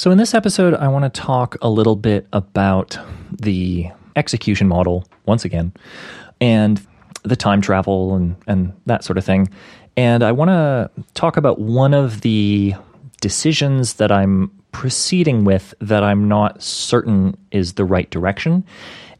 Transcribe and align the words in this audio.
So, 0.00 0.10
in 0.10 0.16
this 0.16 0.32
episode, 0.32 0.72
I 0.72 0.88
want 0.88 1.12
to 1.12 1.20
talk 1.20 1.58
a 1.60 1.68
little 1.68 1.94
bit 1.94 2.26
about 2.32 2.96
the 3.30 3.88
execution 4.16 4.66
model 4.66 5.06
once 5.26 5.44
again 5.44 5.74
and 6.40 6.80
the 7.22 7.36
time 7.36 7.60
travel 7.60 8.14
and, 8.14 8.34
and 8.46 8.72
that 8.86 9.04
sort 9.04 9.18
of 9.18 9.26
thing. 9.26 9.50
And 9.98 10.22
I 10.22 10.32
want 10.32 10.48
to 10.48 10.90
talk 11.12 11.36
about 11.36 11.58
one 11.58 11.92
of 11.92 12.22
the 12.22 12.74
decisions 13.20 13.92
that 13.96 14.10
I'm 14.10 14.50
proceeding 14.72 15.44
with 15.44 15.74
that 15.82 16.02
I'm 16.02 16.28
not 16.28 16.62
certain 16.62 17.36
is 17.50 17.74
the 17.74 17.84
right 17.84 18.08
direction. 18.08 18.64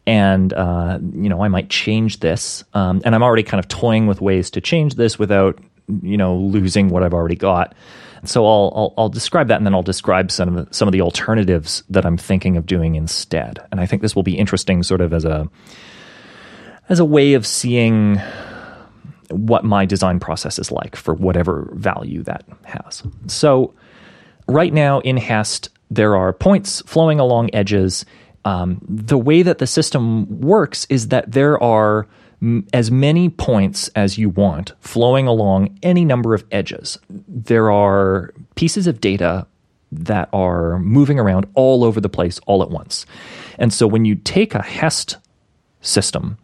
And, 0.06 0.54
uh, 0.54 0.98
you 1.12 1.28
know, 1.28 1.44
I 1.44 1.48
might 1.48 1.68
change 1.68 2.20
this. 2.20 2.64
Um, 2.72 3.02
and 3.04 3.14
I'm 3.14 3.22
already 3.22 3.42
kind 3.42 3.62
of 3.62 3.68
toying 3.68 4.06
with 4.06 4.22
ways 4.22 4.50
to 4.52 4.62
change 4.62 4.94
this 4.94 5.18
without, 5.18 5.58
you 6.00 6.16
know, 6.16 6.36
losing 6.36 6.88
what 6.88 7.02
I've 7.02 7.12
already 7.12 7.36
got. 7.36 7.74
So 8.24 8.46
I'll, 8.46 8.72
I'll, 8.76 8.94
I'll 8.98 9.08
describe 9.08 9.48
that, 9.48 9.56
and 9.56 9.66
then 9.66 9.74
I'll 9.74 9.82
describe 9.82 10.30
some 10.30 10.56
of 10.56 10.66
the, 10.66 10.74
some 10.74 10.88
of 10.88 10.92
the 10.92 11.00
alternatives 11.00 11.82
that 11.88 12.04
I'm 12.04 12.16
thinking 12.16 12.56
of 12.56 12.66
doing 12.66 12.94
instead. 12.94 13.58
And 13.70 13.80
I 13.80 13.86
think 13.86 14.02
this 14.02 14.14
will 14.14 14.22
be 14.22 14.36
interesting, 14.36 14.82
sort 14.82 15.00
of 15.00 15.12
as 15.12 15.24
a 15.24 15.48
as 16.88 16.98
a 16.98 17.04
way 17.04 17.34
of 17.34 17.46
seeing 17.46 18.20
what 19.30 19.64
my 19.64 19.86
design 19.86 20.18
process 20.18 20.58
is 20.58 20.72
like 20.72 20.96
for 20.96 21.14
whatever 21.14 21.70
value 21.74 22.22
that 22.24 22.44
has. 22.64 23.02
So 23.28 23.74
right 24.48 24.72
now 24.72 24.98
in 25.00 25.16
Hest, 25.16 25.70
there 25.90 26.16
are 26.16 26.32
points 26.32 26.82
flowing 26.82 27.20
along 27.20 27.50
edges. 27.54 28.04
Um, 28.44 28.80
the 28.88 29.18
way 29.18 29.42
that 29.42 29.58
the 29.58 29.66
system 29.66 30.40
works 30.40 30.86
is 30.90 31.08
that 31.08 31.30
there 31.30 31.62
are 31.62 32.08
as 32.72 32.90
many 32.90 33.28
points 33.28 33.88
as 33.88 34.16
you 34.16 34.30
want 34.30 34.72
flowing 34.80 35.26
along 35.26 35.78
any 35.82 36.04
number 36.04 36.34
of 36.34 36.44
edges. 36.50 36.98
There 37.08 37.70
are 37.70 38.32
pieces 38.54 38.86
of 38.86 39.00
data 39.00 39.46
that 39.92 40.28
are 40.32 40.78
moving 40.78 41.18
around 41.18 41.46
all 41.54 41.84
over 41.84 42.00
the 42.00 42.08
place 42.08 42.38
all 42.46 42.62
at 42.62 42.70
once. 42.70 43.06
And 43.58 43.72
so 43.72 43.86
when 43.86 44.04
you 44.04 44.14
take 44.14 44.54
a 44.54 44.62
HEST 44.62 45.16
system, 45.80 46.38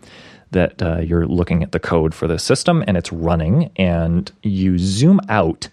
that 0.51 0.81
uh, 0.81 0.99
you're 0.99 1.27
looking 1.27 1.63
at 1.63 1.73
the 1.73 1.81
code 1.81 2.15
for 2.15 2.27
the 2.27 2.39
system 2.39 2.85
and 2.87 2.97
it's 2.97 3.13
running, 3.13 3.71
and 3.77 4.31
you 4.43 4.79
zoom 4.79 5.21
out, 5.29 5.69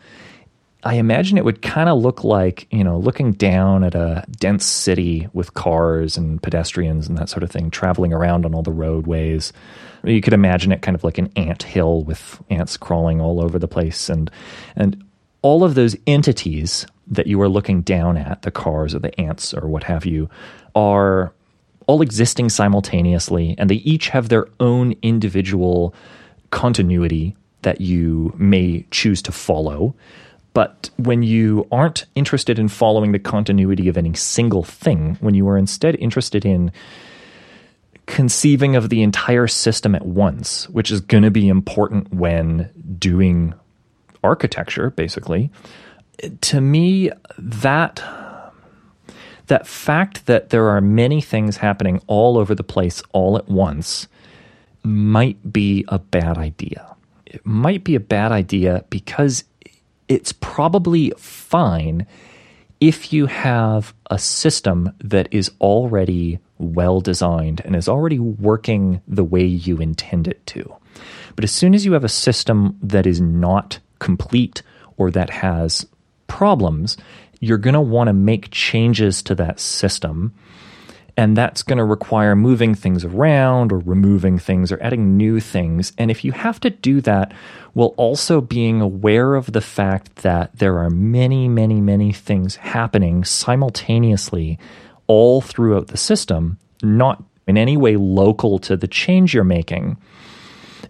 I 0.86 0.96
imagine 0.96 1.38
it 1.38 1.46
would 1.46 1.62
kind 1.62 1.88
of 1.88 2.00
look 2.00 2.26
like, 2.26 2.68
you 2.70 2.84
know, 2.84 2.98
looking 2.98 3.32
down 3.32 3.86
at 3.86 3.96
a 3.96 4.26
dense 4.32 4.66
city 4.66 5.30
with 5.32 5.54
cars 5.54 6.18
and 6.18 6.44
pedestrians 6.44 7.08
and 7.08 7.18
that 7.18 7.30
sort 7.30 7.44
of 7.44 7.52
thing 7.52 7.72
traveling 7.72 8.12
around 8.12 8.46
on 8.46 8.54
all 8.54 8.64
the 8.64 8.72
roadways. 8.72 9.54
You 10.04 10.20
could 10.20 10.34
imagine 10.34 10.74
it 10.74 10.82
kind 10.82 10.96
of 10.96 11.04
like 11.06 11.18
an 11.18 11.32
ant 11.38 11.64
hill 11.64 12.04
with 12.04 12.42
ants 12.50 12.76
crawling 12.76 13.22
all 13.22 13.42
over 13.42 13.58
the 13.58 13.68
place 13.68 14.10
and 14.10 14.30
and 14.76 15.02
all 15.42 15.64
of 15.64 15.76
those 15.76 15.96
entities 16.08 16.86
that 17.08 17.28
you 17.28 17.42
are 17.42 17.50
looking 17.50 17.82
down 17.82 18.18
at, 18.18 18.42
the 18.42 18.52
cars 18.52 18.96
or 18.96 19.00
the 19.00 19.20
ants 19.20 19.54
or 19.54 19.68
what 19.68 19.84
have 19.84 20.06
you, 20.06 20.30
are 20.76 21.34
all 21.88 22.02
existing 22.02 22.50
simultaneously 22.50 23.56
and 23.58 23.70
they 23.70 23.76
each 23.76 24.10
have 24.10 24.30
their 24.30 24.48
own 24.60 24.96
individual 25.02 25.94
continuity 26.50 27.36
that 27.62 27.80
you 27.80 28.34
may 28.38 28.86
choose 28.92 29.22
to 29.22 29.32
follow. 29.32 29.96
But 30.54 30.90
when 30.98 31.24
you 31.24 31.68
aren't 31.72 32.06
interested 32.16 32.60
in 32.60 32.68
following 32.68 33.12
the 33.12 33.20
continuity 33.20 33.88
of 33.88 33.98
any 33.98 34.14
single 34.14 34.64
thing, 34.64 35.18
when 35.20 35.34
you 35.34 35.48
are 35.50 35.58
instead 35.58 35.96
interested 35.96 36.46
in 36.46 36.72
conceiving 38.06 38.76
of 38.76 38.90
the 38.90 39.02
entire 39.02 39.48
system 39.48 39.96
at 39.96 40.06
once, 40.06 40.70
which 40.70 40.92
is 40.92 41.02
going 41.02 41.24
to 41.24 41.32
be 41.32 41.48
important 41.48 42.14
when 42.14 42.70
doing 43.00 43.54
architecture, 44.24 44.92
basically, 44.92 45.50
to 46.42 46.62
me, 46.62 47.10
that 47.38 48.04
that 49.48 49.68
fact 49.68 50.26
that 50.28 50.50
there 50.50 50.70
are 50.70 50.82
many 50.82 51.20
things 51.20 51.58
happening 51.58 52.02
all 52.08 52.38
over 52.38 52.56
the 52.56 52.64
place 52.64 53.04
all 53.12 53.38
at 53.38 53.48
once 53.50 54.08
might 54.84 55.52
be 55.52 55.84
a 55.90 56.00
bad 56.00 56.38
idea. 56.38 56.96
It 57.26 57.46
might 57.46 57.84
be 57.84 57.96
a 57.96 58.00
bad 58.00 58.32
idea 58.32 58.86
because 58.90 59.44
it's 60.14 60.32
probably 60.32 61.12
fine 61.18 62.06
if 62.80 63.12
you 63.12 63.26
have 63.26 63.94
a 64.12 64.20
system 64.20 64.92
that 65.04 65.28
is 65.32 65.50
already 65.60 66.40
well 66.60 67.02
designed 67.02 67.62
and 67.66 67.76
is 67.76 67.90
already 67.90 68.20
working 68.20 69.02
the 69.08 69.24
way 69.24 69.44
you 69.44 69.78
intend 69.78 70.28
it 70.28 70.46
to. 70.46 70.76
But 71.36 71.44
as 71.44 71.52
soon 71.52 71.74
as 71.74 71.84
you 71.86 71.94
have 71.94 72.04
a 72.04 72.10
system 72.10 72.78
that 72.84 73.08
is 73.08 73.20
not 73.20 73.80
complete 74.00 74.62
or 74.98 75.10
that 75.12 75.32
has 75.32 75.88
problems, 76.28 76.96
you're 77.40 77.58
going 77.58 77.74
to 77.74 77.82
want 77.82 78.08
to 78.08 78.14
make 78.14 78.52
changes 78.52 79.24
to 79.24 79.36
that 79.36 79.60
system 79.60 80.34
and 81.16 81.38
that's 81.38 81.62
going 81.64 81.78
to 81.78 81.84
require 81.84 82.36
moving 82.36 82.74
things 82.74 83.06
around 83.06 83.72
or 83.72 83.80
removing 83.80 84.40
things 84.40 84.72
or 84.72 84.82
adding 84.82 85.16
new 85.16 85.40
things. 85.40 85.94
And 85.98 86.10
if 86.10 86.26
you 86.26 86.32
have 86.32 86.60
to 86.62 86.70
do 86.70 87.02
that 87.02 87.34
while 87.74 87.94
also 87.98 88.42
being 88.42 88.82
aware 88.82 89.36
of 89.36 89.52
the 89.52 89.62
fact 89.62 90.18
that 90.18 90.58
there 90.58 90.80
are 90.80 90.90
many, 90.90 91.48
many, 91.48 91.82
many 91.82 92.12
things 92.12 92.56
happening 92.56 93.24
simultaneously 93.24 94.58
all 95.08 95.42
throughout 95.42 95.88
the 95.88 95.98
system, 95.98 96.58
not 96.82 97.24
in 97.48 97.58
any 97.58 97.78
way 97.78 97.96
local 97.96 98.58
to 98.60 98.76
the 98.76 98.88
change 98.88 99.34
you're 99.34 99.44
making, 99.44 99.98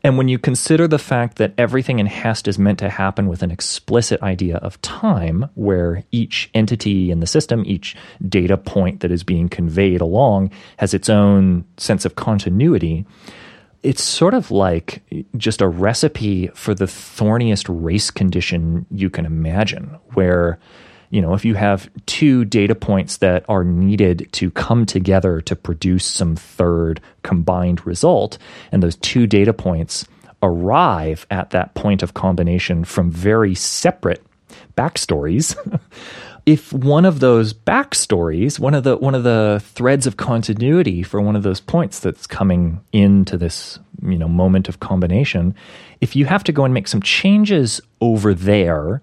and 0.03 0.17
when 0.17 0.27
you 0.27 0.37
consider 0.37 0.87
the 0.87 0.99
fact 0.99 1.37
that 1.37 1.53
everything 1.57 1.99
in 1.99 2.07
Hest 2.07 2.47
is 2.47 2.59
meant 2.59 2.79
to 2.79 2.89
happen 2.89 3.27
with 3.27 3.41
an 3.41 3.51
explicit 3.51 4.21
idea 4.21 4.57
of 4.57 4.81
time, 4.81 5.49
where 5.55 6.03
each 6.11 6.49
entity 6.53 7.09
in 7.09 7.21
the 7.21 7.27
system, 7.27 7.63
each 7.65 7.95
data 8.27 8.57
point 8.57 8.99
that 8.99 9.11
is 9.11 9.23
being 9.23 9.47
conveyed 9.47 10.01
along, 10.01 10.51
has 10.77 10.93
its 10.93 11.09
own 11.09 11.63
sense 11.77 12.03
of 12.03 12.15
continuity, 12.15 13.05
it's 13.81 14.03
sort 14.03 14.33
of 14.33 14.51
like 14.51 15.03
just 15.37 15.61
a 15.61 15.67
recipe 15.67 16.47
for 16.47 16.73
the 16.73 16.87
thorniest 16.87 17.67
race 17.69 18.11
condition 18.11 18.85
you 18.91 19.09
can 19.09 19.25
imagine, 19.25 19.97
where 20.13 20.59
you 21.13 21.21
know, 21.21 21.35
if 21.35 21.45
you 21.45 21.53
have 21.53 21.87
two 22.07 22.43
data 22.43 22.73
points 22.73 23.17
that 23.17 23.45
are 23.47 23.63
needed 23.63 24.27
to 24.31 24.49
come 24.49 24.83
together 24.83 25.41
to 25.41 25.55
produce 25.55 26.07
some 26.07 26.35
third 26.35 26.99
combined 27.21 27.85
result, 27.85 28.39
and 28.71 28.81
those 28.81 28.95
two 28.95 29.27
data 29.27 29.53
points 29.53 30.07
arrive 30.41 31.27
at 31.29 31.51
that 31.51 31.75
point 31.75 32.01
of 32.01 32.15
combination 32.15 32.83
from 32.83 33.11
very 33.11 33.53
separate 33.53 34.25
backstories. 34.75 35.55
if 36.47 36.73
one 36.73 37.05
of 37.05 37.19
those 37.19 37.53
backstories, 37.53 38.57
one 38.57 38.73
of 38.73 38.83
the 38.83 38.97
one 38.97 39.13
of 39.13 39.21
the 39.21 39.61
threads 39.63 40.07
of 40.07 40.17
continuity 40.17 41.03
for 41.03 41.21
one 41.21 41.35
of 41.35 41.43
those 41.43 41.59
points 41.59 41.99
that's 41.99 42.25
coming 42.25 42.81
into 42.91 43.37
this 43.37 43.77
you 44.01 44.17
know 44.17 44.27
moment 44.27 44.67
of 44.67 44.79
combination, 44.79 45.53
if 46.01 46.15
you 46.15 46.25
have 46.25 46.43
to 46.45 46.51
go 46.51 46.65
and 46.65 46.73
make 46.73 46.87
some 46.87 47.03
changes 47.03 47.81
over 48.01 48.33
there 48.33 48.99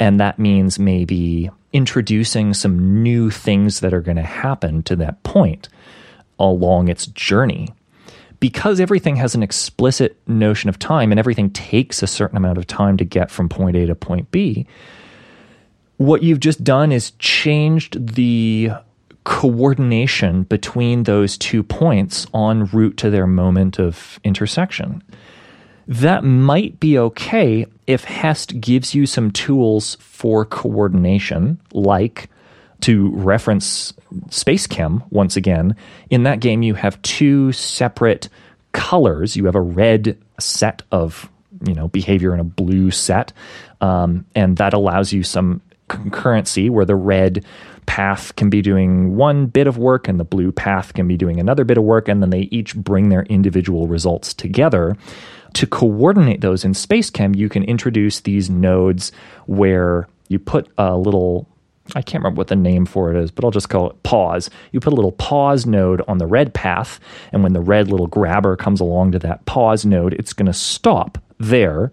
and 0.00 0.18
that 0.18 0.38
means 0.38 0.78
maybe 0.78 1.50
introducing 1.72 2.54
some 2.54 3.02
new 3.02 3.30
things 3.30 3.80
that 3.80 3.94
are 3.94 4.00
going 4.00 4.16
to 4.16 4.22
happen 4.22 4.82
to 4.84 4.96
that 4.96 5.22
point 5.22 5.68
along 6.38 6.88
its 6.88 7.06
journey. 7.06 7.68
Because 8.40 8.80
everything 8.80 9.16
has 9.16 9.34
an 9.34 9.42
explicit 9.42 10.16
notion 10.26 10.70
of 10.70 10.78
time 10.78 11.12
and 11.12 11.18
everything 11.18 11.50
takes 11.50 12.02
a 12.02 12.06
certain 12.06 12.38
amount 12.38 12.56
of 12.56 12.66
time 12.66 12.96
to 12.96 13.04
get 13.04 13.30
from 13.30 13.50
point 13.50 13.76
A 13.76 13.86
to 13.86 13.94
point 13.94 14.30
B, 14.30 14.66
what 15.98 16.22
you've 16.22 16.40
just 16.40 16.64
done 16.64 16.90
is 16.90 17.10
changed 17.18 18.14
the 18.14 18.70
coordination 19.24 20.44
between 20.44 21.02
those 21.02 21.36
two 21.36 21.62
points 21.62 22.26
en 22.34 22.64
route 22.64 22.96
to 22.96 23.10
their 23.10 23.26
moment 23.26 23.78
of 23.78 24.18
intersection. 24.24 25.02
That 25.88 26.24
might 26.24 26.78
be 26.78 26.98
okay 26.98 27.66
if 27.86 28.04
Hest 28.04 28.60
gives 28.60 28.94
you 28.94 29.06
some 29.06 29.30
tools 29.30 29.96
for 30.00 30.44
coordination, 30.44 31.60
like 31.72 32.28
to 32.82 33.10
reference 33.10 33.92
SpaceChem 34.28 35.04
once 35.10 35.36
again. 35.36 35.76
In 36.08 36.22
that 36.24 36.40
game, 36.40 36.62
you 36.62 36.74
have 36.74 37.00
two 37.02 37.52
separate 37.52 38.28
colors. 38.72 39.36
You 39.36 39.46
have 39.46 39.54
a 39.54 39.60
red 39.60 40.16
set 40.38 40.82
of 40.92 41.28
you 41.66 41.74
know 41.74 41.88
behavior 41.88 42.32
and 42.32 42.40
a 42.40 42.44
blue 42.44 42.90
set, 42.90 43.32
um, 43.80 44.24
and 44.34 44.56
that 44.56 44.72
allows 44.72 45.12
you 45.12 45.22
some 45.22 45.60
concurrency 45.88 46.70
where 46.70 46.84
the 46.84 46.94
red 46.94 47.44
path 47.86 48.36
can 48.36 48.48
be 48.48 48.62
doing 48.62 49.16
one 49.16 49.46
bit 49.46 49.66
of 49.66 49.76
work 49.76 50.06
and 50.06 50.20
the 50.20 50.24
blue 50.24 50.52
path 50.52 50.94
can 50.94 51.08
be 51.08 51.16
doing 51.16 51.40
another 51.40 51.64
bit 51.64 51.76
of 51.76 51.84
work, 51.84 52.08
and 52.08 52.22
then 52.22 52.30
they 52.30 52.42
each 52.52 52.76
bring 52.76 53.08
their 53.08 53.24
individual 53.24 53.88
results 53.88 54.32
together 54.32 54.96
to 55.54 55.66
coordinate 55.66 56.40
those 56.40 56.64
in 56.64 56.72
SpaceChem, 56.72 57.36
you 57.36 57.48
can 57.48 57.64
introduce 57.64 58.20
these 58.20 58.50
nodes 58.50 59.12
where 59.46 60.08
you 60.28 60.38
put 60.38 60.68
a 60.78 60.96
little 60.96 61.46
I 61.94 62.02
can't 62.02 62.22
remember 62.22 62.38
what 62.38 62.46
the 62.46 62.56
name 62.56 62.86
for 62.86 63.12
it 63.12 63.20
is, 63.20 63.32
but 63.32 63.44
I'll 63.44 63.50
just 63.50 63.68
call 63.68 63.90
it 63.90 64.02
pause. 64.04 64.48
You 64.70 64.78
put 64.78 64.92
a 64.92 64.96
little 64.96 65.12
pause 65.12 65.66
node 65.66 66.02
on 66.06 66.18
the 66.18 66.26
red 66.26 66.54
path, 66.54 67.00
and 67.32 67.42
when 67.42 67.52
the 67.52 67.60
red 67.60 67.88
little 67.88 68.06
grabber 68.06 68.54
comes 68.54 68.80
along 68.80 69.12
to 69.12 69.18
that 69.20 69.44
pause 69.46 69.84
node, 69.84 70.12
it's 70.14 70.32
going 70.32 70.46
to 70.46 70.52
stop 70.52 71.18
there 71.38 71.90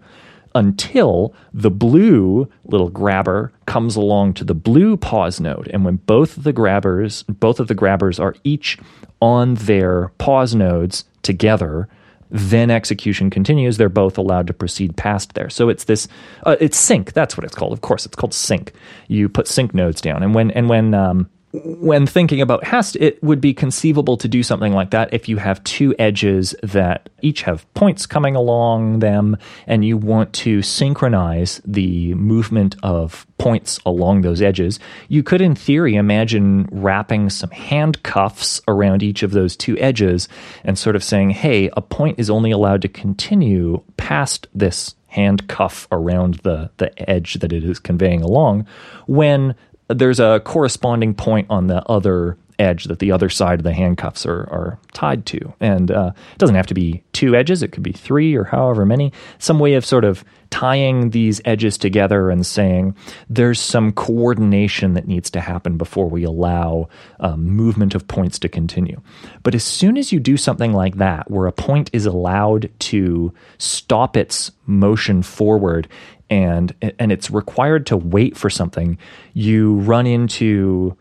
until 0.54 1.34
the 1.52 1.70
blue 1.70 2.48
little 2.64 2.90
grabber 2.90 3.52
comes 3.66 3.96
along 3.96 4.34
to 4.34 4.44
the 4.44 4.54
blue 4.54 4.96
pause 4.96 5.40
node. 5.40 5.68
And 5.68 5.84
when 5.84 5.96
both 5.96 6.36
of 6.36 6.44
the 6.44 6.52
grabbers, 6.52 7.22
both 7.24 7.60
of 7.60 7.68
the 7.68 7.74
grabbers 7.74 8.18
are 8.18 8.34
each 8.44 8.78
on 9.20 9.54
their 9.54 10.08
pause 10.18 10.54
nodes 10.54 11.04
together, 11.22 11.88
then 12.30 12.70
execution 12.70 13.30
continues. 13.30 13.76
They're 13.76 13.88
both 13.88 14.18
allowed 14.18 14.46
to 14.48 14.52
proceed 14.52 14.96
past 14.96 15.34
there. 15.34 15.50
So 15.50 15.68
it's 15.68 15.84
this, 15.84 16.08
uh, 16.44 16.56
it's 16.60 16.78
sync. 16.78 17.12
That's 17.12 17.36
what 17.36 17.44
it's 17.44 17.54
called. 17.54 17.72
Of 17.72 17.80
course, 17.80 18.06
it's 18.06 18.16
called 18.16 18.34
sync. 18.34 18.72
You 19.08 19.28
put 19.28 19.48
sync 19.48 19.74
nodes 19.74 20.00
down, 20.00 20.22
and 20.22 20.34
when 20.34 20.50
and 20.52 20.68
when 20.68 20.94
um, 20.94 21.30
when 21.52 22.06
thinking 22.06 22.42
about 22.42 22.64
Hest, 22.64 22.96
it 22.96 23.22
would 23.22 23.40
be 23.40 23.54
conceivable 23.54 24.18
to 24.18 24.28
do 24.28 24.42
something 24.42 24.74
like 24.74 24.90
that 24.90 25.12
if 25.14 25.28
you 25.28 25.38
have 25.38 25.64
two 25.64 25.94
edges 25.98 26.54
that 26.62 27.08
each 27.22 27.42
have 27.42 27.72
points 27.72 28.04
coming 28.04 28.36
along 28.36 28.98
them 28.98 29.36
and 29.66 29.84
you 29.84 29.96
want 29.96 30.32
to 30.34 30.60
synchronize 30.60 31.62
the 31.64 32.12
movement 32.14 32.76
of 32.82 33.26
points 33.38 33.80
along 33.86 34.20
those 34.20 34.42
edges. 34.42 34.78
You 35.08 35.22
could, 35.22 35.40
in 35.40 35.54
theory, 35.54 35.94
imagine 35.94 36.68
wrapping 36.70 37.30
some 37.30 37.50
handcuffs 37.50 38.60
around 38.68 39.02
each 39.02 39.22
of 39.22 39.30
those 39.30 39.56
two 39.56 39.78
edges 39.78 40.28
and 40.64 40.78
sort 40.78 40.96
of 40.96 41.04
saying, 41.04 41.30
hey, 41.30 41.70
a 41.76 41.80
point 41.80 42.18
is 42.18 42.28
only 42.28 42.50
allowed 42.50 42.82
to 42.82 42.88
continue 42.88 43.82
past 43.96 44.48
this 44.54 44.94
handcuff 45.06 45.88
around 45.90 46.34
the, 46.42 46.70
the 46.76 47.10
edge 47.10 47.34
that 47.34 47.52
it 47.52 47.64
is 47.64 47.78
conveying 47.78 48.20
along 48.20 48.66
when 49.06 49.54
there's 49.88 50.20
a 50.20 50.40
corresponding 50.44 51.14
point 51.14 51.46
on 51.50 51.66
the 51.66 51.82
other 51.88 52.36
edge 52.58 52.84
that 52.84 52.98
the 52.98 53.12
other 53.12 53.28
side 53.28 53.60
of 53.60 53.64
the 53.64 53.72
handcuffs 53.72 54.26
are, 54.26 54.42
are 54.50 54.78
tied 54.92 55.24
to. 55.26 55.52
And 55.60 55.90
uh, 55.90 56.12
it 56.32 56.38
doesn't 56.38 56.56
have 56.56 56.66
to 56.66 56.74
be 56.74 57.02
two 57.12 57.36
edges, 57.36 57.62
it 57.62 57.72
could 57.72 57.82
be 57.82 57.92
three 57.92 58.34
or 58.34 58.44
however 58.44 58.84
many. 58.84 59.12
Some 59.38 59.58
way 59.58 59.74
of 59.74 59.84
sort 59.84 60.04
of 60.04 60.24
tying 60.50 61.10
these 61.10 61.40
edges 61.44 61.76
together 61.76 62.30
and 62.30 62.44
saying 62.44 62.96
there's 63.28 63.60
some 63.60 63.92
coordination 63.92 64.94
that 64.94 65.06
needs 65.06 65.30
to 65.30 65.40
happen 65.40 65.76
before 65.76 66.08
we 66.08 66.24
allow 66.24 66.88
um, 67.20 67.44
movement 67.44 67.94
of 67.94 68.08
points 68.08 68.38
to 68.40 68.48
continue. 68.48 69.00
But 69.42 69.54
as 69.54 69.62
soon 69.62 69.96
as 69.96 70.10
you 70.10 70.18
do 70.18 70.36
something 70.36 70.72
like 70.72 70.96
that, 70.96 71.30
where 71.30 71.46
a 71.46 71.52
point 71.52 71.90
is 71.92 72.06
allowed 72.06 72.70
to 72.80 73.32
stop 73.58 74.16
its 74.16 74.50
motion 74.66 75.22
forward 75.22 75.86
and 76.30 76.74
and 76.98 77.12
it's 77.12 77.30
required 77.30 77.86
to 77.86 77.96
wait 77.96 78.36
for 78.36 78.50
something, 78.50 78.98
you 79.34 79.74
run 79.76 80.06
into 80.06 80.96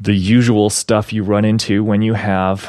the 0.00 0.14
usual 0.14 0.70
stuff 0.70 1.12
you 1.12 1.22
run 1.22 1.44
into 1.44 1.84
when 1.84 2.00
you 2.00 2.14
have 2.14 2.66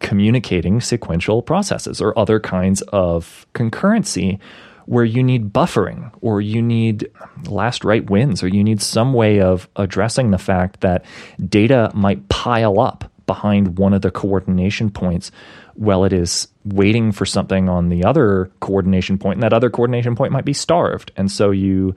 communicating 0.00 0.80
sequential 0.82 1.40
processes 1.40 2.00
or 2.00 2.16
other 2.18 2.38
kinds 2.38 2.82
of 2.82 3.46
concurrency 3.54 4.38
where 4.86 5.04
you 5.04 5.22
need 5.22 5.50
buffering 5.50 6.10
or 6.20 6.42
you 6.42 6.60
need 6.60 7.10
last 7.46 7.84
write 7.84 8.10
wins 8.10 8.42
or 8.42 8.48
you 8.48 8.62
need 8.62 8.82
some 8.82 9.14
way 9.14 9.40
of 9.40 9.66
addressing 9.76 10.30
the 10.30 10.38
fact 10.38 10.82
that 10.82 11.04
data 11.48 11.90
might 11.94 12.28
pile 12.28 12.78
up 12.78 13.10
behind 13.26 13.78
one 13.78 13.94
of 13.94 14.02
the 14.02 14.10
coordination 14.10 14.90
points 14.90 15.30
while 15.74 16.04
it 16.04 16.12
is 16.12 16.48
waiting 16.64 17.12
for 17.12 17.26
something 17.26 17.68
on 17.68 17.88
the 17.88 18.04
other 18.04 18.50
coordination 18.60 19.18
point 19.18 19.36
and 19.36 19.42
that 19.42 19.52
other 19.52 19.70
coordination 19.70 20.14
point 20.14 20.32
might 20.32 20.44
be 20.44 20.52
starved 20.52 21.12
and 21.16 21.30
so 21.30 21.50
you 21.50 21.94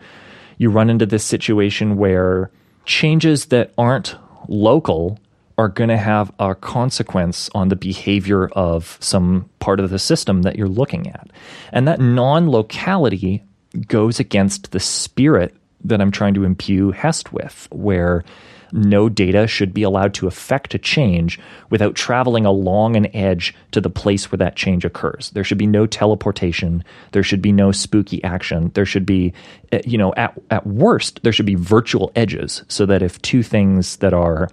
you 0.57 0.69
run 0.69 0.89
into 0.89 1.05
this 1.05 1.23
situation 1.23 1.97
where 1.97 2.49
changes 2.85 3.47
that 3.47 3.71
aren't 3.77 4.15
local 4.47 5.19
are 5.57 5.67
going 5.67 5.89
to 5.89 5.97
have 5.97 6.31
a 6.39 6.53
consequence 6.53 7.49
on 7.55 7.69
the 7.69 7.75
behavior 7.75 8.47
of 8.49 8.97
some 9.01 9.49
part 9.59 9.79
of 9.79 9.89
the 9.89 9.99
system 9.99 10.43
that 10.43 10.55
you're 10.55 10.67
looking 10.67 11.07
at. 11.07 11.29
And 11.71 11.87
that 11.87 11.99
non 11.99 12.49
locality 12.49 13.43
goes 13.87 14.19
against 14.19 14.71
the 14.71 14.79
spirit 14.79 15.55
that 15.83 15.99
I'm 15.99 16.11
trying 16.11 16.35
to 16.35 16.43
imbue 16.43 16.91
Hest 16.91 17.33
with, 17.33 17.67
where 17.71 18.23
no 18.71 19.09
data 19.09 19.47
should 19.47 19.73
be 19.73 19.83
allowed 19.83 20.13
to 20.15 20.27
affect 20.27 20.73
a 20.73 20.79
change 20.79 21.39
without 21.69 21.95
traveling 21.95 22.45
along 22.45 22.95
an 22.95 23.13
edge 23.15 23.53
to 23.71 23.81
the 23.81 23.89
place 23.89 24.31
where 24.31 24.37
that 24.37 24.55
change 24.55 24.85
occurs. 24.85 25.31
There 25.31 25.43
should 25.43 25.57
be 25.57 25.67
no 25.67 25.85
teleportation. 25.85 26.83
There 27.11 27.23
should 27.23 27.41
be 27.41 27.51
no 27.51 27.71
spooky 27.71 28.23
action. 28.23 28.71
There 28.73 28.85
should 28.85 29.05
be, 29.05 29.33
eh, 29.71 29.81
you 29.85 29.97
know, 29.97 30.13
at, 30.15 30.39
at 30.51 30.67
worst, 30.67 31.21
there 31.23 31.31
should 31.31 31.45
be 31.45 31.55
virtual 31.55 32.11
edges 32.15 32.63
so 32.67 32.85
that 32.85 33.01
if 33.01 33.21
two 33.21 33.43
things 33.43 33.97
that 33.97 34.13
are 34.13 34.49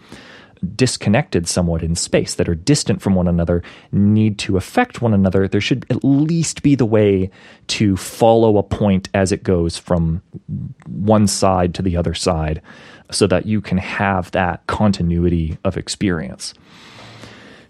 disconnected 0.77 1.47
somewhat 1.47 1.83
in 1.83 1.95
space, 1.95 2.35
that 2.35 2.49
are 2.49 2.55
distant 2.55 3.03
from 3.03 3.15
one 3.15 3.29
another, 3.29 3.63
need 3.93 4.39
to 4.39 4.57
affect 4.57 5.03
one 5.03 5.15
another, 5.15 5.47
there 5.47 5.61
should 5.61 5.87
at 5.91 6.03
least 6.05 6.63
be 6.63 6.75
the 6.75 6.87
way 6.87 7.31
to 7.67 7.97
follow 7.97 8.57
a 8.57 8.63
point 8.63 9.09
as 9.15 9.33
it 9.33 9.43
goes 9.43 9.77
from 9.77 10.23
one 10.87 11.27
side 11.27 11.75
to 11.75 11.83
the 11.83 11.97
other 11.97 12.15
side 12.15 12.63
so 13.11 13.27
that 13.27 13.47
you 13.47 13.61
can 13.61 13.79
have 13.79 14.31
that 14.33 14.67
continuity 14.67 15.59
of 15.65 15.77
experience. 15.77 16.55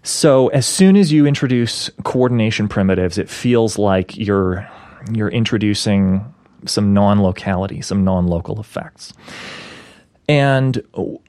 So 0.03 0.49
as 0.49 0.65
soon 0.65 0.95
as 0.95 1.11
you 1.11 1.25
introduce 1.25 1.89
coordination 2.03 2.67
primitives, 2.67 3.17
it 3.17 3.29
feels 3.29 3.77
like 3.77 4.15
you're 4.15 4.69
you're 5.11 5.29
introducing 5.29 6.33
some 6.65 6.93
non-locality, 6.93 7.81
some 7.81 8.03
non-local 8.03 8.59
effects. 8.59 9.13
And 10.27 10.81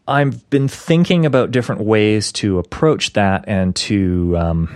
I've 0.08 0.48
been 0.48 0.68
thinking 0.68 1.26
about 1.26 1.50
different 1.50 1.82
ways 1.82 2.32
to 2.32 2.58
approach 2.58 3.12
that 3.12 3.44
and 3.46 3.76
to 3.76 4.36
um, 4.38 4.74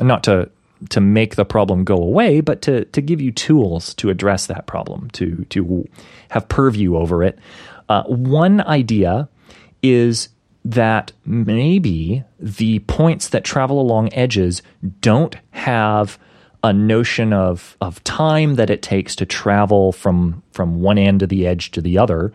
not 0.00 0.24
to 0.24 0.50
to 0.90 1.00
make 1.00 1.36
the 1.36 1.44
problem 1.44 1.84
go 1.84 1.96
away, 1.96 2.40
but 2.40 2.62
to 2.62 2.84
to 2.86 3.00
give 3.00 3.20
you 3.20 3.32
tools 3.32 3.94
to 3.94 4.10
address 4.10 4.46
that 4.46 4.66
problem, 4.66 5.10
to 5.12 5.44
to 5.50 5.88
have 6.30 6.48
purview 6.48 6.96
over 6.96 7.22
it. 7.22 7.38
Uh, 7.88 8.02
one 8.04 8.60
idea 8.62 9.28
is 9.82 10.28
that 10.64 11.12
maybe 11.26 12.24
the 12.38 12.78
points 12.80 13.28
that 13.28 13.44
travel 13.44 13.80
along 13.80 14.12
edges 14.14 14.62
don't 15.00 15.36
have 15.50 16.18
a 16.62 16.72
notion 16.72 17.34
of 17.34 17.76
of 17.82 18.02
time 18.04 18.54
that 18.54 18.70
it 18.70 18.80
takes 18.80 19.14
to 19.14 19.26
travel 19.26 19.92
from 19.92 20.42
from 20.52 20.80
one 20.80 20.96
end 20.96 21.22
of 21.22 21.28
the 21.28 21.46
edge 21.46 21.70
to 21.70 21.82
the 21.82 21.98
other. 21.98 22.32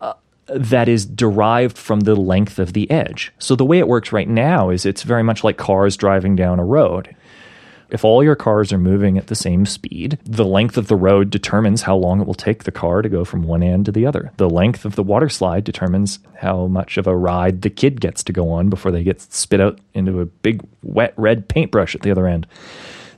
Uh, 0.00 0.14
that 0.48 0.88
is 0.88 1.04
derived 1.04 1.76
from 1.76 2.00
the 2.00 2.14
length 2.14 2.60
of 2.60 2.72
the 2.72 2.88
edge. 2.88 3.32
So 3.38 3.56
the 3.56 3.64
way 3.64 3.80
it 3.80 3.88
works 3.88 4.12
right 4.12 4.28
now 4.28 4.70
is 4.70 4.86
it's 4.86 5.02
very 5.02 5.24
much 5.24 5.42
like 5.42 5.56
cars 5.56 5.96
driving 5.96 6.36
down 6.36 6.60
a 6.60 6.64
road. 6.64 7.15
If 7.90 8.04
all 8.04 8.24
your 8.24 8.34
cars 8.34 8.72
are 8.72 8.78
moving 8.78 9.16
at 9.16 9.28
the 9.28 9.34
same 9.34 9.64
speed, 9.64 10.18
the 10.24 10.44
length 10.44 10.76
of 10.76 10.88
the 10.88 10.96
road 10.96 11.30
determines 11.30 11.82
how 11.82 11.96
long 11.96 12.20
it 12.20 12.26
will 12.26 12.34
take 12.34 12.64
the 12.64 12.72
car 12.72 13.00
to 13.02 13.08
go 13.08 13.24
from 13.24 13.44
one 13.44 13.62
end 13.62 13.86
to 13.86 13.92
the 13.92 14.06
other. 14.06 14.32
The 14.38 14.50
length 14.50 14.84
of 14.84 14.96
the 14.96 15.02
water 15.02 15.28
slide 15.28 15.64
determines 15.64 16.18
how 16.40 16.66
much 16.66 16.96
of 16.96 17.06
a 17.06 17.16
ride 17.16 17.62
the 17.62 17.70
kid 17.70 18.00
gets 18.00 18.24
to 18.24 18.32
go 18.32 18.50
on 18.50 18.70
before 18.70 18.90
they 18.90 19.04
get 19.04 19.20
spit 19.20 19.60
out 19.60 19.78
into 19.94 20.20
a 20.20 20.26
big 20.26 20.62
wet 20.82 21.14
red 21.16 21.48
paintbrush 21.48 21.94
at 21.94 22.02
the 22.02 22.10
other 22.10 22.26
end. 22.26 22.46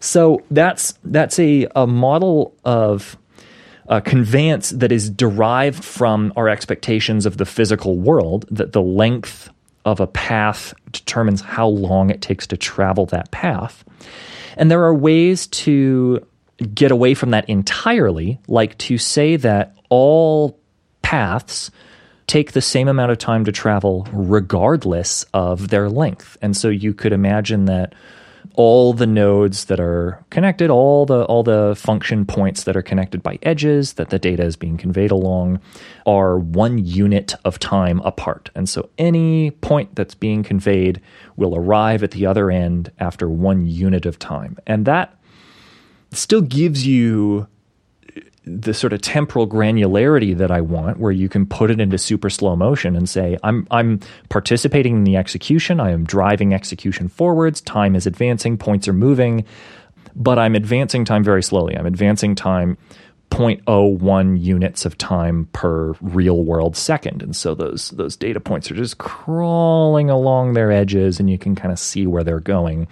So 0.01 0.43
that's 0.51 0.95
that's 1.03 1.39
a, 1.39 1.67
a 1.75 1.87
model 1.87 2.55
of 2.65 3.17
conveyance 4.05 4.71
that 4.71 4.93
is 4.93 5.09
derived 5.09 5.83
from 5.83 6.33
our 6.37 6.49
expectations 6.49 7.25
of 7.25 7.39
the 7.39 7.47
physical 7.47 7.97
world, 7.97 8.45
that 8.51 8.73
the 8.73 8.83
length 8.83 9.49
of 9.87 9.99
a 9.99 10.07
path 10.07 10.75
determines 10.93 11.41
how 11.41 11.67
long 11.67 12.11
it 12.11 12.21
takes 12.21 12.47
to 12.49 12.57
travel 12.57 13.07
that 13.07 13.31
path. 13.31 13.85
And 14.59 14.71
there 14.71 14.85
are 14.85 14.95
ways 14.95 15.47
to 15.47 16.27
get 16.75 16.91
away 16.91 17.15
from 17.15 17.31
that 17.31 17.49
entirely, 17.49 18.41
like 18.49 18.77
to 18.79 18.99
say 18.99 19.37
that 19.37 19.77
all 19.89 20.59
paths 21.03 21.71
take 22.27 22.53
the 22.53 22.61
same 22.61 22.89
amount 22.89 23.11
of 23.11 23.19
time 23.19 23.45
to 23.47 23.53
travel 23.53 24.07
regardless 24.13 25.25
of 25.33 25.69
their 25.69 25.89
length. 25.89 26.37
And 26.43 26.57
so 26.57 26.69
you 26.69 26.93
could 26.93 27.13
imagine 27.13 27.65
that 27.65 27.95
all 28.55 28.93
the 28.93 29.07
nodes 29.07 29.67
that 29.67 29.81
are 29.81 30.25
connected, 30.31 30.71
all 30.71 31.07
the 31.07 31.25
all 31.25 31.43
the 31.43 31.75
function 31.77 32.25
points 32.27 32.65
that 32.65 32.77
are 32.77 32.83
connected 32.83 33.23
by 33.23 33.39
edges 33.43 33.95
that 33.95 34.11
the 34.11 34.19
data 34.19 34.45
is 34.45 34.57
being 34.57 34.77
conveyed 34.77 35.11
along 35.11 35.61
are 36.07 36.39
one 36.39 36.79
unit 36.79 37.35
of 37.45 37.59
time 37.59 38.01
apart. 38.01 38.51
And 38.55 38.69
so 38.69 38.91
any 38.99 39.51
point 39.51 39.95
that's 39.95 40.15
being 40.15 40.43
conveyed 40.43 41.01
will 41.37 41.57
arrive 41.57 42.03
at 42.03 42.13
the 42.13 42.27
other 42.27 42.51
end 42.51 42.93
after 42.99 43.29
one 43.29 43.67
unit 43.67 44.07
of 44.07 44.19
time. 44.19 44.57
And 44.67 44.87
that 44.87 45.19
still 46.11 46.43
gives 46.43 46.87
you 46.87 47.47
the 48.49 48.75
sort 48.75 48.93
of 48.93 49.01
temporal 49.01 49.47
granularity 49.47 50.37
that 50.37 50.51
I 50.51 50.61
want, 50.61 50.99
where 50.99 51.13
you 51.13 51.29
can 51.29 51.47
put 51.47 51.71
it 51.71 51.81
into 51.81 51.99
super 51.99 52.31
slow 52.31 52.57
motion 52.57 52.97
and 52.97 53.09
say, 53.09 53.37
I'm, 53.43 53.67
I'm 53.71 54.01
participating 54.29 54.97
in 54.97 55.05
the 55.05 55.17
execution, 55.17 55.81
I 55.81 55.91
am 55.91 56.05
driving 56.05 56.55
execution 56.55 57.09
forwards, 57.09 57.61
time 57.61 57.95
is 57.95 58.07
advancing, 58.07 58.57
points 58.57 58.89
are 58.89 58.93
moving, 58.93 59.45
but 60.15 60.39
I'm 60.39 60.55
advancing 60.55 61.05
time 61.05 61.23
very 61.23 61.43
slowly. 61.43 61.77
I'm 61.77 61.87
advancing 61.87 62.35
time 62.35 62.77
0.01 63.31 64.41
units 64.43 64.85
of 64.85 64.97
time 64.99 65.49
per 65.53 65.93
real 66.01 66.45
world 66.45 66.77
second. 66.77 67.23
And 67.23 67.37
so 67.37 67.55
those 67.55 67.91
those 67.91 68.17
data 68.17 68.41
points 68.41 68.71
are 68.71 68.75
just 68.75 68.99
crawling 68.99 70.11
along 70.11 70.55
their 70.55 70.73
edges 70.73 71.21
and 71.21 71.31
you 71.31 71.39
can 71.39 71.55
kind 71.55 71.73
of 71.73 71.79
see 71.79 72.07
where 72.07 72.25
they're 72.25 72.41
going. 72.41 72.89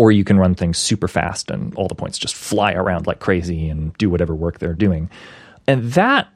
Or 0.00 0.10
you 0.10 0.24
can 0.24 0.38
run 0.38 0.54
things 0.54 0.78
super 0.78 1.06
fast 1.06 1.50
and 1.50 1.74
all 1.74 1.86
the 1.86 1.94
points 1.94 2.16
just 2.16 2.34
fly 2.34 2.72
around 2.72 3.06
like 3.06 3.18
crazy 3.18 3.68
and 3.68 3.92
do 3.98 4.08
whatever 4.08 4.34
work 4.34 4.58
they're 4.58 4.72
doing. 4.72 5.10
And 5.66 5.92
that 5.92 6.28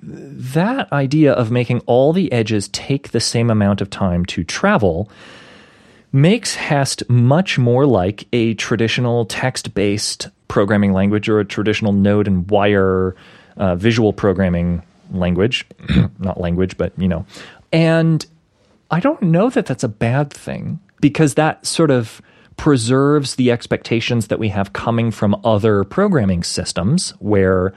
that 0.00 0.92
idea 0.92 1.32
of 1.32 1.50
making 1.50 1.80
all 1.86 2.12
the 2.12 2.30
edges 2.30 2.68
take 2.68 3.10
the 3.10 3.18
same 3.18 3.50
amount 3.50 3.80
of 3.80 3.90
time 3.90 4.24
to 4.26 4.44
travel 4.44 5.10
makes 6.12 6.54
Hest 6.54 7.02
much 7.10 7.58
more 7.58 7.86
like 7.86 8.28
a 8.32 8.54
traditional 8.54 9.26
text 9.26 9.74
based 9.74 10.28
programming 10.46 10.92
language 10.92 11.28
or 11.28 11.40
a 11.40 11.44
traditional 11.44 11.92
node 11.92 12.28
and 12.28 12.48
wire 12.48 13.16
uh, 13.56 13.74
visual 13.74 14.12
programming 14.12 14.80
language. 15.10 15.66
Not 16.20 16.40
language, 16.40 16.76
but 16.76 16.92
you 16.96 17.08
know. 17.08 17.26
And 17.72 18.24
I 18.92 19.00
don't 19.00 19.22
know 19.22 19.50
that 19.50 19.66
that's 19.66 19.82
a 19.82 19.88
bad 19.88 20.32
thing 20.32 20.78
because 21.00 21.34
that 21.34 21.66
sort 21.66 21.90
of 21.90 22.22
preserves 22.58 23.36
the 23.36 23.50
expectations 23.50 24.26
that 24.26 24.38
we 24.38 24.50
have 24.50 24.74
coming 24.74 25.10
from 25.10 25.40
other 25.44 25.84
programming 25.84 26.42
systems 26.42 27.10
where 27.20 27.72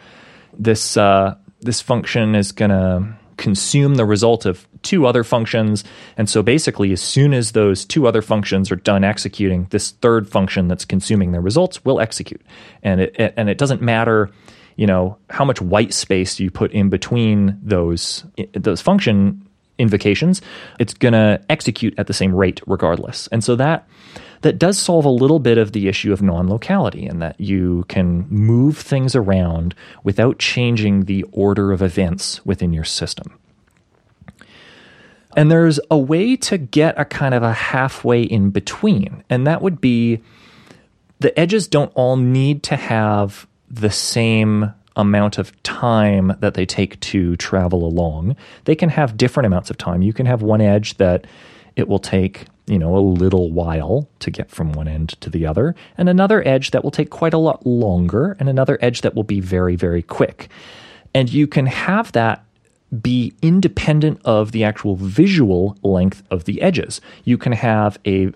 this 0.58 0.98
uh, 0.98 1.36
this 1.62 1.80
function 1.80 2.36
is 2.36 2.52
going 2.52 2.72
to 2.72 3.16
consume 3.38 3.96
the 3.96 4.06
result 4.06 4.46
of 4.46 4.68
two 4.82 5.06
other 5.06 5.24
functions. 5.24 5.84
And 6.18 6.30
so 6.30 6.44
basically, 6.44 6.92
as 6.92 7.02
soon 7.02 7.34
as 7.34 7.54
those 7.54 7.86
two 7.86 8.08
other 8.08 8.22
functions 8.22 8.72
are 8.72 8.76
done 8.76 9.04
executing, 9.04 9.68
this 9.70 9.92
third 9.92 10.28
function 10.28 10.68
that's 10.68 10.86
consuming 10.86 11.32
their 11.32 11.42
results 11.42 11.86
will 11.86 12.00
execute. 12.00 12.42
And 12.84 13.02
it, 13.02 13.34
and 13.38 13.50
it 13.50 13.58
doesn't 13.58 13.82
matter, 13.82 14.32
you 14.76 14.88
know, 14.88 15.18
how 15.30 15.46
much 15.46 15.62
white 15.62 15.94
space 15.94 16.40
you 16.40 16.52
put 16.52 16.72
in 16.72 16.90
between 16.90 17.58
those 17.62 18.26
those 18.54 18.82
function 18.82 19.48
invocations. 19.82 20.42
It's 20.80 20.94
going 20.94 21.14
to 21.14 21.42
execute 21.50 21.94
at 21.98 22.08
the 22.08 22.14
same 22.14 22.34
rate 22.34 22.62
regardless. 22.68 23.28
And 23.28 23.44
so 23.44 23.56
that 23.56 23.88
that 24.42 24.58
does 24.58 24.78
solve 24.80 25.06
a 25.06 25.10
little 25.10 25.40
bit 25.40 25.58
of 25.58 25.72
the 25.72 25.88
issue 25.88 26.12
of 26.12 26.22
non 26.22 26.48
locality 26.48 27.06
in 27.06 27.20
that 27.20 27.40
you 27.40 27.86
can 27.88 28.28
move 28.30 28.78
things 28.78 29.16
around 29.16 29.76
without 30.04 30.40
changing 30.40 31.06
the 31.06 31.24
order 31.32 31.72
of 31.72 31.82
events 31.82 32.44
within 32.46 32.74
your 32.74 32.84
system. 32.84 33.38
And 35.36 35.50
there's 35.50 35.80
a 35.90 35.98
way 35.98 36.36
to 36.36 36.58
get 36.58 37.00
a 37.00 37.06
kind 37.06 37.34
of 37.34 37.44
a 37.44 37.54
halfway 37.54 38.22
in 38.24 38.50
between, 38.50 39.24
and 39.30 39.48
that 39.48 39.62
would 39.62 39.80
be 39.80 40.22
the 41.20 41.38
edges 41.40 41.68
don't 41.68 41.92
all 41.96 42.18
need 42.18 42.64
to 42.64 42.76
have 42.76 43.48
the 43.70 43.92
same 43.92 44.74
amount 44.96 45.38
of 45.38 45.62
time 45.64 46.36
that 46.40 46.54
they 46.54 46.66
take 46.66 47.00
to 47.00 47.36
travel 47.38 47.86
along. 47.86 48.36
They 48.66 48.76
can 48.76 48.90
have 48.90 49.18
different 49.18 49.48
amounts 49.48 49.70
of 49.70 49.78
time. 49.78 50.02
You 50.02 50.14
can 50.14 50.26
have 50.26 50.42
one 50.42 50.62
edge 50.62 50.98
that 50.98 51.26
it 51.76 51.88
will 51.88 52.00
take 52.00 52.48
you 52.68 52.80
know, 52.80 52.96
a 52.96 53.00
little 53.00 53.52
while 53.52 54.08
to 54.20 54.32
get 54.32 54.50
from 54.50 54.72
one 54.72 54.88
end 54.88 55.10
to 55.20 55.30
the 55.30 55.46
other, 55.46 55.76
and 55.98 56.08
another 56.08 56.48
edge 56.48 56.72
that 56.72 56.86
will 56.86 56.92
take 56.92 57.10
quite 57.10 57.34
a 57.34 57.38
lot 57.38 57.66
longer, 57.66 58.38
and 58.40 58.48
another 58.48 58.78
edge 58.82 59.02
that 59.02 59.14
will 59.14 59.26
be 59.26 59.42
very, 59.42 59.76
very 59.76 60.02
quick. 60.02 60.48
And 61.14 61.32
you 61.32 61.48
can 61.48 61.66
have 61.66 62.14
that 62.14 62.46
be 63.02 63.34
independent 63.42 64.22
of 64.24 64.54
the 64.54 64.64
actual 64.64 64.96
visual 64.96 65.78
length 65.84 66.24
of 66.32 66.46
the 66.46 66.62
edges. 66.62 67.02
You 67.26 67.38
can 67.38 67.52
have 67.52 67.98
a 68.06 68.32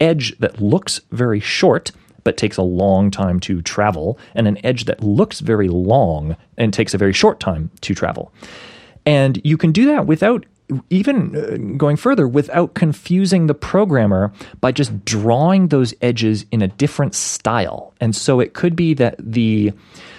edge 0.00 0.36
that 0.38 0.60
looks 0.60 1.00
very 1.12 1.40
short 1.40 1.92
but 2.26 2.36
takes 2.36 2.56
a 2.56 2.62
long 2.62 3.08
time 3.08 3.38
to 3.38 3.62
travel 3.62 4.18
and 4.34 4.48
an 4.48 4.58
edge 4.66 4.86
that 4.86 5.00
looks 5.00 5.38
very 5.38 5.68
long 5.68 6.36
and 6.58 6.74
takes 6.74 6.92
a 6.92 6.98
very 6.98 7.12
short 7.12 7.38
time 7.38 7.70
to 7.82 7.94
travel. 7.94 8.32
And 9.06 9.40
you 9.44 9.56
can 9.56 9.70
do 9.70 9.86
that 9.86 10.08
without 10.08 10.44
even 10.90 11.36
uh, 11.36 11.76
going 11.76 11.94
further, 11.94 12.26
without 12.26 12.74
confusing 12.74 13.46
the 13.46 13.54
programmer 13.54 14.32
by 14.60 14.72
just 14.72 15.04
drawing 15.04 15.68
those 15.68 15.94
edges 16.02 16.44
in 16.50 16.62
a 16.62 16.66
different 16.66 17.14
style. 17.14 17.94
And 18.00 18.16
so 18.16 18.40
it 18.40 18.54
could 18.54 18.74
be 18.74 18.92
that 18.94 19.14
the 19.20 19.72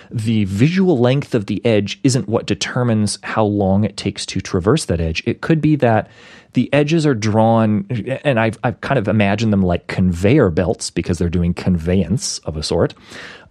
the 0.09 0.45
visual 0.45 0.97
length 0.97 1.35
of 1.35 1.47
the 1.47 1.59
edge 1.65 1.99
isn't 2.05 2.29
what 2.29 2.45
determines 2.45 3.19
how 3.23 3.43
long 3.43 3.83
it 3.83 3.97
takes 3.97 4.25
to 4.27 4.39
traverse 4.39 4.85
that 4.85 5.01
edge. 5.01 5.21
It 5.25 5.41
could 5.41 5.59
be 5.59 5.75
that 5.75 6.09
the 6.57 6.73
edges 6.73 7.05
are 7.05 7.13
drawn, 7.13 7.85
and 8.23 8.39
I've, 8.39 8.57
I've 8.63 8.81
kind 8.81 8.97
of 8.97 9.07
imagined 9.07 9.53
them 9.53 9.61
like 9.61 9.85
conveyor 9.85 10.49
belts 10.49 10.89
because 10.89 11.19
they're 11.19 11.29
doing 11.29 11.53
conveyance 11.53 12.39
of 12.39 12.57
a 12.57 12.63
sort. 12.63 12.95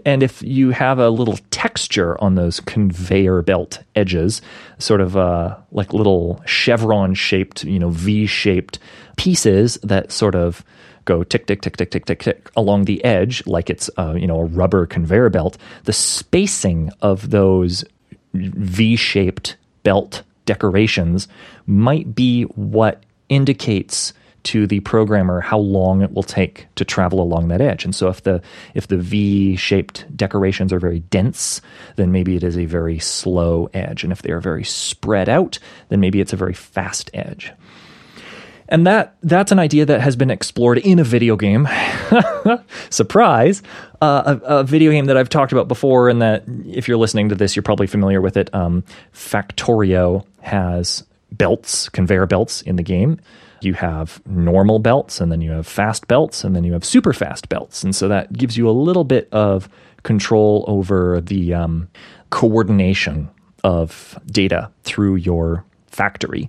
And 0.05 0.25
if 0.25 0.43
you 0.43 0.71
have 0.71 0.99
a 0.99 1.09
little 1.09 1.39
texture 1.53 2.21
on 2.21 2.35
those 2.35 2.59
conveyor 2.59 3.43
belt 3.43 3.79
edges, 3.95 4.43
sort 4.79 5.01
of 5.01 5.17
uh, 5.17 5.57
like 5.71 5.93
little 5.93 6.43
chevron 6.47 7.15
shaped, 7.15 7.63
you 7.63 7.79
know, 7.79 7.91
V 7.91 8.27
shaped 8.27 8.81
pieces 9.17 9.79
that 9.85 10.11
sort 10.11 10.35
of 10.35 10.65
go 11.05 11.23
tick 11.23 11.47
tick 11.47 11.63
tick 11.63 11.77
tick 11.77 11.93
tick 11.93 12.07
tick 12.07 12.25
tick 12.25 12.51
along 12.57 12.87
the 12.87 13.05
edge 13.05 13.47
like 13.47 13.71
it's 13.71 13.89
uh, 13.99 14.15
you 14.19 14.27
know 14.27 14.41
a 14.41 14.45
rubber 14.45 14.85
conveyor 14.85 15.31
belt 15.31 15.57
the 15.85 15.93
spacing 15.93 16.91
of 17.03 17.31
those 17.31 17.85
v-shaped 18.35 19.57
belt 19.85 20.25
decorations 20.47 21.29
might 21.67 22.15
be 22.15 22.45
what 22.45 23.03
indicates 23.29 24.13
to 24.45 24.69
the 24.69 24.79
programmer 24.81 25.41
how 25.41 25.59
long 25.59 26.03
it 26.03 26.13
will 26.13 26.23
take 26.23 26.69
to 26.77 26.85
travel 26.85 27.21
along 27.21 27.49
that 27.49 27.61
edge. 27.61 27.85
And 27.85 27.93
so 27.93 28.09
if 28.09 28.23
the 28.23 28.41
if 28.75 28.87
the 28.87 28.97
V-shaped 28.97 30.17
decorations 30.17 30.73
are 30.73 30.79
very 30.79 31.01
dense, 31.01 31.61
then 31.97 32.13
maybe 32.13 32.37
it 32.37 32.45
is 32.45 32.57
a 32.57 32.65
very 32.65 33.01
slow 33.01 33.69
edge. 33.75 34.05
And 34.05 34.13
if 34.13 34.23
they 34.23 34.31
are 34.31 34.41
very 34.41 34.63
spread 34.63 35.29
out, 35.29 35.59
then 35.89 35.99
maybe 35.99 36.21
it's 36.21 36.33
a 36.33 36.37
very 36.37 36.55
fast 36.55 37.11
edge. 37.13 37.53
And 38.69 38.87
that 38.87 39.17
that's 39.23 39.53
an 39.53 39.59
idea 39.59 39.87
that 39.87 40.01
has 40.01 40.17
been 40.17 40.31
explored 40.31 40.79
in 40.79 40.99
a 40.99 41.05
video 41.05 41.37
game. 41.37 41.69
Surprise! 42.91 43.63
Uh, 44.01 44.37
a, 44.43 44.59
a, 44.59 44.65
video 44.65 44.91
game 44.91 45.07
that 45.07 45.17
I've 45.17 45.29
talked 45.29 45.53
about 45.53 45.69
before, 45.69 46.09
and 46.09 46.21
that 46.21 46.45
if 46.67 46.89
you're 46.89 46.97
listening 46.97 47.29
to 47.31 47.35
this, 47.35 47.57
you're 47.57 47.63
probably 47.63 47.87
familiar 47.87 48.21
with 48.21 48.37
it. 48.37 48.55
Um, 48.55 48.85
Factorio 49.15 50.27
has 50.41 51.05
belts, 51.33 51.89
conveyor 51.89 52.27
belts 52.27 52.63
in 52.63 52.77
the 52.77 52.83
game 52.83 53.21
you 53.61 53.75
have 53.75 54.25
normal 54.27 54.79
belts 54.79 55.21
and 55.21 55.31
then 55.31 55.41
you 55.41 55.51
have 55.51 55.67
fast 55.67 56.07
belts 56.09 56.45
and 56.45 56.55
then 56.55 56.65
you 56.65 56.73
have 56.73 56.85
super 56.85 57.13
fast 57.13 57.49
belts. 57.49 57.83
And 57.83 57.95
so 57.95 58.09
that 58.09 58.33
gives 58.33 58.57
you 58.57 58.69
a 58.69 58.73
little 58.73 59.05
bit 59.05 59.29
of 59.33 59.69
control 60.03 60.65
over 60.69 61.21
the 61.21 61.55
um, 61.55 61.89
coordination 62.31 63.29
of 63.65 64.19
data 64.27 64.71
through 64.85 65.17
your 65.17 65.65
factory. 65.89 66.49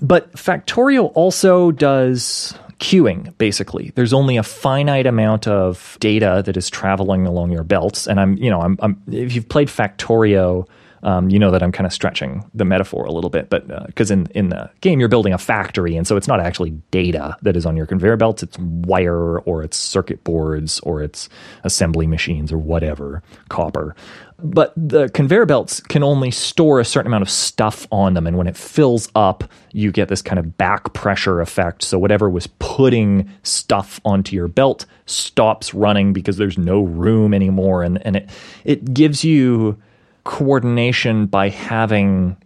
But 0.00 0.32
Factorio 0.32 1.12
also 1.14 1.70
does 1.70 2.54
queuing 2.78 3.36
basically. 3.36 3.92
There's 3.94 4.12
only 4.12 4.38
a 4.38 4.42
finite 4.42 5.06
amount 5.06 5.46
of 5.46 5.98
data 6.00 6.42
that 6.46 6.56
is 6.56 6.70
traveling 6.70 7.26
along 7.26 7.52
your 7.52 7.62
belts. 7.62 8.08
And 8.08 8.18
i'm 8.18 8.38
you 8.38 8.48
know 8.48 8.62
i'm, 8.62 8.78
I'm 8.80 9.00
if 9.06 9.34
you've 9.34 9.50
played 9.50 9.68
factorio 9.68 10.66
um, 11.02 11.30
you 11.30 11.38
know 11.38 11.50
that 11.50 11.62
I'm 11.62 11.72
kind 11.72 11.86
of 11.86 11.92
stretching 11.92 12.44
the 12.54 12.64
metaphor 12.64 13.04
a 13.04 13.12
little 13.12 13.30
bit, 13.30 13.48
but 13.48 13.86
because 13.86 14.10
uh, 14.10 14.14
in 14.14 14.26
in 14.34 14.48
the 14.50 14.70
game 14.80 15.00
you're 15.00 15.08
building 15.08 15.32
a 15.32 15.38
factory, 15.38 15.96
and 15.96 16.06
so 16.06 16.16
it's 16.16 16.28
not 16.28 16.40
actually 16.40 16.70
data 16.90 17.36
that 17.42 17.56
is 17.56 17.64
on 17.64 17.76
your 17.76 17.86
conveyor 17.86 18.16
belts; 18.16 18.42
it's 18.42 18.58
wire 18.58 19.38
or 19.40 19.62
it's 19.62 19.76
circuit 19.76 20.22
boards 20.24 20.80
or 20.80 21.02
it's 21.02 21.28
assembly 21.64 22.06
machines 22.06 22.52
or 22.52 22.58
whatever, 22.58 23.22
copper. 23.48 23.94
But 24.42 24.72
the 24.76 25.08
conveyor 25.08 25.46
belts 25.46 25.80
can 25.80 26.02
only 26.02 26.30
store 26.30 26.80
a 26.80 26.84
certain 26.84 27.08
amount 27.08 27.22
of 27.22 27.30
stuff 27.30 27.86
on 27.90 28.14
them, 28.14 28.26
and 28.26 28.36
when 28.36 28.46
it 28.46 28.56
fills 28.56 29.08
up, 29.14 29.44
you 29.72 29.92
get 29.92 30.08
this 30.08 30.22
kind 30.22 30.38
of 30.38 30.56
back 30.56 30.92
pressure 30.92 31.40
effect. 31.40 31.82
So 31.82 31.98
whatever 31.98 32.28
was 32.28 32.46
putting 32.58 33.30
stuff 33.42 34.00
onto 34.04 34.34
your 34.36 34.48
belt 34.48 34.86
stops 35.06 35.74
running 35.74 36.12
because 36.12 36.36
there's 36.36 36.58
no 36.58 36.82
room 36.82 37.34
anymore, 37.34 37.82
and 37.82 38.04
and 38.06 38.16
it 38.16 38.30
it 38.64 38.94
gives 38.94 39.24
you 39.24 39.80
coordination 40.24 41.26
by 41.26 41.48
having 41.48 42.36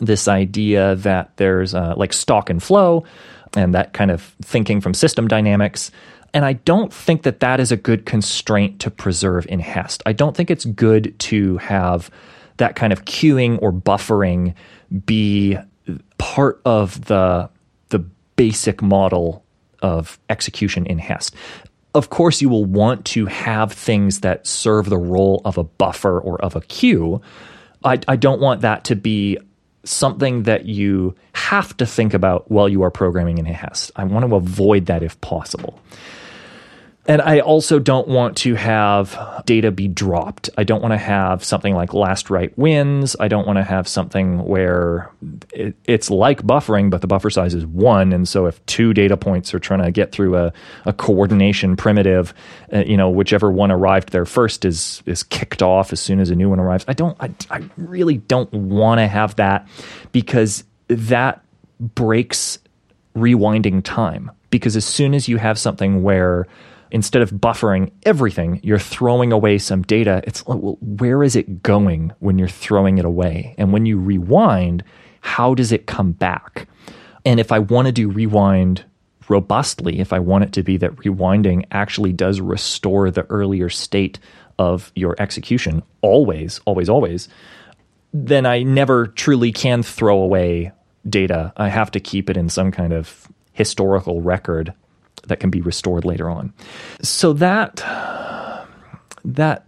this 0.00 0.28
idea 0.28 0.96
that 0.96 1.36
there's 1.36 1.74
uh, 1.74 1.94
like 1.96 2.12
stock 2.12 2.50
and 2.50 2.62
flow 2.62 3.04
and 3.56 3.74
that 3.74 3.92
kind 3.92 4.10
of 4.10 4.22
thinking 4.42 4.80
from 4.80 4.94
system 4.94 5.28
dynamics. 5.28 5.90
And 6.36 6.44
I 6.44 6.52
don't 6.52 6.92
think 6.92 7.22
that 7.22 7.40
that 7.40 7.60
is 7.60 7.72
a 7.72 7.78
good 7.78 8.04
constraint 8.04 8.78
to 8.80 8.90
preserve 8.90 9.46
in 9.48 9.58
Hest. 9.58 10.02
I 10.04 10.12
don't 10.12 10.36
think 10.36 10.50
it's 10.50 10.66
good 10.66 11.18
to 11.20 11.56
have 11.56 12.10
that 12.58 12.76
kind 12.76 12.92
of 12.92 13.06
queuing 13.06 13.58
or 13.62 13.72
buffering 13.72 14.54
be 15.06 15.56
part 16.18 16.60
of 16.66 17.06
the 17.06 17.48
the 17.88 18.00
basic 18.36 18.82
model 18.82 19.46
of 19.80 20.18
execution 20.28 20.84
in 20.84 20.98
Hest 20.98 21.34
of 21.94 22.10
course, 22.10 22.42
you 22.42 22.50
will 22.50 22.66
want 22.66 23.06
to 23.06 23.24
have 23.24 23.72
things 23.72 24.20
that 24.20 24.46
serve 24.46 24.90
the 24.90 24.98
role 24.98 25.40
of 25.46 25.56
a 25.56 25.64
buffer 25.64 26.20
or 26.20 26.38
of 26.42 26.54
a 26.54 26.60
queue. 26.60 27.22
I, 27.82 27.98
I 28.06 28.16
don't 28.16 28.38
want 28.38 28.60
that 28.60 28.84
to 28.84 28.96
be 28.96 29.38
something 29.84 30.42
that 30.42 30.66
you 30.66 31.14
have 31.32 31.74
to 31.78 31.86
think 31.86 32.12
about 32.12 32.50
while 32.50 32.68
you 32.68 32.82
are 32.82 32.90
programming 32.90 33.38
in 33.38 33.46
Hest. 33.46 33.92
I 33.96 34.04
want 34.04 34.28
to 34.28 34.34
avoid 34.34 34.86
that 34.86 35.02
if 35.02 35.18
possible. 35.22 35.80
And 37.08 37.22
I 37.22 37.38
also 37.38 37.78
don't 37.78 38.08
want 38.08 38.36
to 38.38 38.54
have 38.54 39.42
data 39.46 39.70
be 39.70 39.86
dropped. 39.86 40.50
I 40.58 40.64
don't 40.64 40.82
want 40.82 40.92
to 40.92 40.98
have 40.98 41.44
something 41.44 41.72
like 41.72 41.94
last 41.94 42.30
write 42.30 42.56
wins. 42.58 43.14
I 43.20 43.28
don't 43.28 43.46
want 43.46 43.58
to 43.58 43.62
have 43.62 43.86
something 43.86 44.44
where 44.44 45.10
it, 45.52 45.76
it's 45.84 46.10
like 46.10 46.42
buffering, 46.42 46.90
but 46.90 47.02
the 47.02 47.06
buffer 47.06 47.30
size 47.30 47.54
is 47.54 47.64
one. 47.64 48.12
And 48.12 48.28
so 48.28 48.46
if 48.46 48.64
two 48.66 48.92
data 48.92 49.16
points 49.16 49.54
are 49.54 49.60
trying 49.60 49.84
to 49.84 49.92
get 49.92 50.10
through 50.10 50.36
a, 50.36 50.52
a 50.84 50.92
coordination 50.92 51.76
primitive, 51.76 52.34
uh, 52.72 52.82
you 52.84 52.96
know, 52.96 53.08
whichever 53.08 53.52
one 53.52 53.70
arrived 53.70 54.10
there 54.10 54.26
first 54.26 54.64
is 54.64 55.02
is 55.06 55.22
kicked 55.22 55.62
off 55.62 55.92
as 55.92 56.00
soon 56.00 56.18
as 56.18 56.30
a 56.30 56.34
new 56.34 56.50
one 56.50 56.58
arrives. 56.58 56.84
I 56.88 56.92
don't. 56.92 57.16
I, 57.20 57.30
I 57.50 57.62
really 57.76 58.16
don't 58.16 58.52
want 58.52 58.98
to 58.98 59.06
have 59.06 59.36
that 59.36 59.68
because 60.10 60.64
that 60.88 61.44
breaks 61.78 62.58
rewinding 63.16 63.82
time. 63.84 64.32
Because 64.50 64.76
as 64.76 64.84
soon 64.84 65.14
as 65.14 65.28
you 65.28 65.36
have 65.38 65.58
something 65.58 66.02
where 66.02 66.46
instead 66.90 67.22
of 67.22 67.30
buffering 67.30 67.90
everything, 68.04 68.60
you're 68.62 68.78
throwing 68.78 69.32
away 69.32 69.58
some 69.58 69.82
data. 69.82 70.22
It's 70.24 70.44
well, 70.46 70.78
where 70.80 71.22
is 71.22 71.36
it 71.36 71.62
going 71.62 72.12
when 72.20 72.38
you're 72.38 72.48
throwing 72.48 72.98
it 72.98 73.04
away? 73.04 73.54
And 73.58 73.72
when 73.72 73.86
you 73.86 73.98
rewind, 73.98 74.84
how 75.20 75.54
does 75.54 75.72
it 75.72 75.86
come 75.86 76.12
back? 76.12 76.68
And 77.24 77.40
if 77.40 77.50
I 77.50 77.58
want 77.58 77.86
to 77.86 77.92
do 77.92 78.08
rewind 78.08 78.84
robustly, 79.28 79.98
if 79.98 80.12
I 80.12 80.20
want 80.20 80.44
it 80.44 80.52
to 80.52 80.62
be 80.62 80.76
that 80.76 80.94
rewinding 80.96 81.64
actually 81.72 82.12
does 82.12 82.40
restore 82.40 83.10
the 83.10 83.24
earlier 83.24 83.68
state 83.68 84.18
of 84.58 84.92
your 84.94 85.16
execution, 85.18 85.82
always, 86.00 86.60
always, 86.64 86.88
always, 86.88 87.28
then 88.12 88.46
I 88.46 88.62
never 88.62 89.08
truly 89.08 89.52
can 89.52 89.82
throw 89.82 90.20
away 90.20 90.72
data. 91.08 91.52
I 91.56 91.68
have 91.68 91.90
to 91.92 92.00
keep 92.00 92.30
it 92.30 92.36
in 92.36 92.48
some 92.48 92.70
kind 92.70 92.92
of 92.92 93.28
historical 93.52 94.22
record 94.22 94.72
that 95.26 95.40
can 95.40 95.50
be 95.50 95.60
restored 95.60 96.04
later 96.04 96.28
on. 96.28 96.52
So 97.02 97.32
that 97.34 97.76
that 99.24 99.66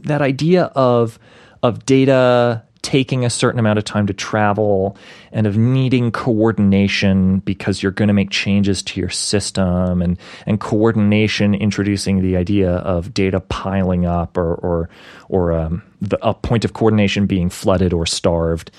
that 0.00 0.22
idea 0.22 0.64
of 0.74 1.18
of 1.62 1.84
data 1.86 2.62
taking 2.82 3.24
a 3.24 3.30
certain 3.30 3.60
amount 3.60 3.78
of 3.78 3.84
time 3.84 4.08
to 4.08 4.12
travel 4.12 4.96
and 5.30 5.46
of 5.46 5.56
needing 5.56 6.10
coordination 6.10 7.38
because 7.38 7.80
you're 7.80 7.92
going 7.92 8.08
to 8.08 8.14
make 8.14 8.30
changes 8.30 8.82
to 8.82 8.98
your 9.00 9.08
system 9.08 10.02
and 10.02 10.18
and 10.46 10.60
coordination 10.60 11.54
introducing 11.54 12.20
the 12.20 12.36
idea 12.36 12.72
of 12.72 13.14
data 13.14 13.40
piling 13.40 14.04
up 14.04 14.36
or 14.36 14.54
or 14.56 14.90
or 15.28 15.52
um, 15.52 15.82
the, 16.00 16.18
a 16.26 16.34
point 16.34 16.64
of 16.64 16.72
coordination 16.72 17.26
being 17.26 17.48
flooded 17.48 17.92
or 17.92 18.04
starved 18.04 18.70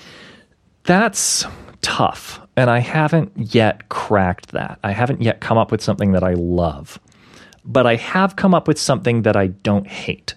that's 0.84 1.46
tough 1.80 2.43
and 2.56 2.70
I 2.70 2.78
haven't 2.78 3.32
yet 3.36 3.88
cracked 3.88 4.52
that. 4.52 4.78
I 4.84 4.92
haven't 4.92 5.22
yet 5.22 5.40
come 5.40 5.58
up 5.58 5.70
with 5.70 5.82
something 5.82 6.12
that 6.12 6.22
I 6.22 6.34
love. 6.34 6.98
But 7.64 7.86
I 7.86 7.96
have 7.96 8.36
come 8.36 8.54
up 8.54 8.68
with 8.68 8.78
something 8.78 9.22
that 9.22 9.36
I 9.36 9.48
don't 9.48 9.86
hate. 9.86 10.34